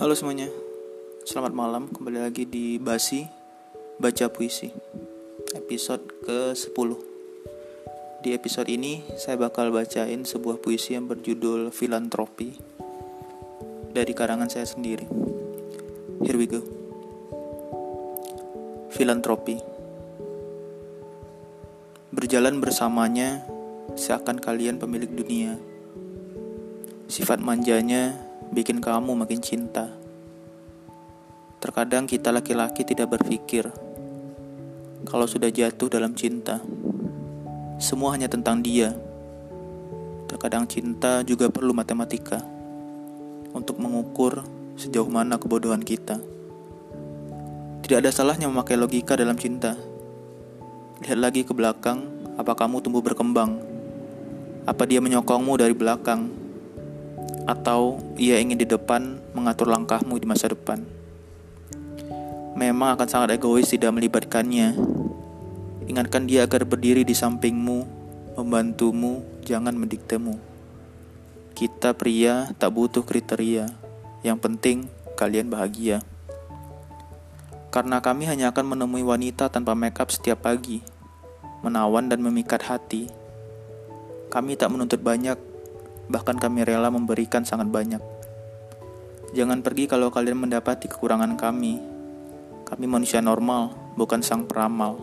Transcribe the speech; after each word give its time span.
Halo 0.00 0.16
semuanya, 0.16 0.48
selamat 1.28 1.52
malam 1.52 1.84
kembali 1.92 2.24
lagi 2.24 2.48
di 2.48 2.80
Basi 2.80 3.20
Baca 4.00 4.32
Puisi 4.32 4.72
Episode 5.52 6.24
ke-10 6.24 6.88
Di 8.24 8.32
episode 8.32 8.72
ini 8.72 9.04
saya 9.20 9.36
bakal 9.36 9.68
bacain 9.68 10.24
sebuah 10.24 10.56
puisi 10.56 10.96
yang 10.96 11.04
berjudul 11.04 11.68
Filantropi 11.68 12.56
Dari 13.92 14.16
karangan 14.16 14.48
saya 14.48 14.64
sendiri. 14.64 15.04
Here 16.24 16.40
we 16.40 16.48
go. 16.48 16.64
Filantropi. 18.96 19.60
Berjalan 22.08 22.56
bersamanya 22.56 23.44
seakan 24.00 24.40
kalian 24.40 24.80
pemilik 24.80 25.12
dunia. 25.12 25.60
Sifat 27.04 27.44
manjanya 27.44 28.29
bikin 28.50 28.82
kamu 28.82 29.14
makin 29.14 29.38
cinta. 29.38 29.90
Terkadang 31.60 32.08
kita 32.10 32.34
laki-laki 32.34 32.82
tidak 32.82 33.14
berpikir 33.14 33.68
kalau 35.06 35.26
sudah 35.26 35.48
jatuh 35.48 35.88
dalam 35.88 36.12
cinta, 36.12 36.60
semua 37.80 38.14
hanya 38.14 38.28
tentang 38.28 38.62
dia. 38.62 38.92
Terkadang 40.28 40.68
cinta 40.70 41.26
juga 41.26 41.50
perlu 41.50 41.74
matematika 41.74 42.38
untuk 43.50 43.82
mengukur 43.82 44.46
sejauh 44.78 45.10
mana 45.10 45.40
kebodohan 45.40 45.82
kita. 45.82 46.22
Tidak 47.82 47.98
ada 47.98 48.14
salahnya 48.14 48.46
memakai 48.46 48.78
logika 48.78 49.18
dalam 49.18 49.34
cinta. 49.34 49.74
Lihat 51.02 51.18
lagi 51.18 51.42
ke 51.42 51.50
belakang, 51.50 52.06
apa 52.38 52.54
kamu 52.54 52.78
tumbuh 52.78 53.02
berkembang? 53.02 53.58
Apa 54.68 54.86
dia 54.86 55.02
menyokongmu 55.02 55.58
dari 55.58 55.74
belakang? 55.74 56.39
Atau 57.50 57.98
ia 58.14 58.38
ingin 58.38 58.62
di 58.62 58.66
depan 58.70 59.18
mengatur 59.34 59.66
langkahmu 59.66 60.14
di 60.22 60.26
masa 60.30 60.46
depan. 60.54 60.86
Memang 62.54 62.94
akan 62.94 63.08
sangat 63.10 63.34
egois 63.34 63.66
tidak 63.66 63.90
melibatkannya. 63.90 64.78
Ingatkan 65.90 66.30
dia 66.30 66.46
agar 66.46 66.62
berdiri 66.62 67.02
di 67.02 67.10
sampingmu, 67.10 67.82
membantumu, 68.38 69.26
jangan 69.42 69.74
mendiktemu. 69.74 70.38
Kita 71.58 71.90
pria 71.98 72.54
tak 72.54 72.70
butuh 72.70 73.02
kriteria, 73.02 73.66
yang 74.22 74.38
penting 74.38 74.86
kalian 75.18 75.50
bahagia. 75.50 76.06
Karena 77.74 77.98
kami 77.98 78.30
hanya 78.30 78.54
akan 78.54 78.78
menemui 78.78 79.02
wanita 79.02 79.50
tanpa 79.50 79.74
makeup 79.74 80.14
setiap 80.14 80.46
pagi, 80.46 80.82
menawan 81.66 82.06
dan 82.06 82.22
memikat 82.22 82.62
hati. 82.62 83.10
Kami 84.30 84.54
tak 84.54 84.70
menuntut 84.70 85.02
banyak, 85.02 85.49
bahkan 86.10 86.34
kami 86.34 86.66
rela 86.66 86.90
memberikan 86.90 87.46
sangat 87.46 87.70
banyak. 87.70 88.02
Jangan 89.30 89.62
pergi 89.62 89.86
kalau 89.86 90.10
kalian 90.10 90.42
mendapati 90.42 90.90
kekurangan 90.90 91.38
kami. 91.38 91.78
Kami 92.66 92.84
manusia 92.90 93.22
normal, 93.22 93.70
bukan 93.94 94.18
sang 94.18 94.42
peramal. 94.50 94.98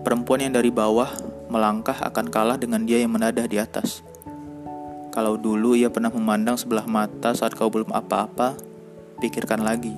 Perempuan 0.00 0.40
yang 0.40 0.56
dari 0.56 0.72
bawah 0.72 1.12
melangkah 1.52 2.00
akan 2.00 2.32
kalah 2.32 2.56
dengan 2.56 2.88
dia 2.88 2.96
yang 3.04 3.12
menadah 3.12 3.44
di 3.44 3.60
atas. 3.60 4.00
Kalau 5.12 5.36
dulu 5.36 5.76
ia 5.76 5.92
pernah 5.92 6.08
memandang 6.08 6.56
sebelah 6.56 6.88
mata 6.88 7.36
saat 7.36 7.52
kau 7.52 7.68
belum 7.68 7.92
apa-apa, 7.92 8.56
pikirkan 9.20 9.60
lagi. 9.60 9.92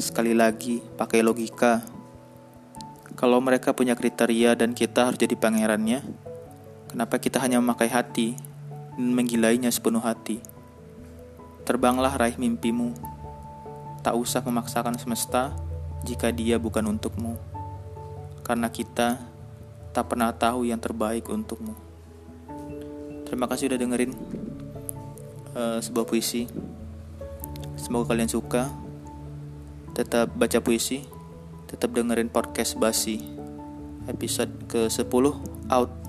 Sekali 0.00 0.32
lagi, 0.32 0.80
pakai 0.96 1.20
logika. 1.20 1.84
Kalau 3.14 3.44
mereka 3.44 3.76
punya 3.76 3.92
kriteria 3.92 4.56
dan 4.56 4.72
kita 4.72 5.12
harus 5.12 5.20
jadi 5.20 5.36
pangerannya, 5.36 6.00
Kenapa 6.94 7.18
kita 7.18 7.42
hanya 7.42 7.58
memakai 7.58 7.90
hati 7.90 8.38
dan 8.94 9.18
menggilainya 9.18 9.66
sepenuh 9.66 9.98
hati? 9.98 10.38
Terbanglah 11.66 12.14
raih 12.14 12.38
mimpimu. 12.38 12.94
Tak 14.06 14.14
usah 14.14 14.46
memaksakan 14.46 14.94
semesta 14.94 15.58
jika 16.06 16.30
dia 16.30 16.54
bukan 16.54 16.94
untukmu. 16.94 17.34
Karena 18.46 18.70
kita 18.70 19.18
tak 19.90 20.06
pernah 20.06 20.30
tahu 20.38 20.70
yang 20.70 20.78
terbaik 20.78 21.26
untukmu. 21.26 21.74
Terima 23.26 23.50
kasih 23.50 23.74
udah 23.74 23.78
dengerin 23.82 24.14
uh, 25.58 25.82
sebuah 25.82 26.06
puisi. 26.06 26.46
Semoga 27.74 28.14
kalian 28.14 28.30
suka. 28.30 28.70
Tetap 29.98 30.30
baca 30.38 30.62
puisi, 30.62 31.02
tetap 31.66 31.90
dengerin 31.90 32.30
podcast 32.30 32.78
Basi. 32.78 33.18
Episode 34.06 34.54
ke-10 34.70 35.26
out. 35.74 36.03